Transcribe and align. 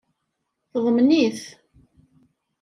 Teḍmen-it. 0.71 1.41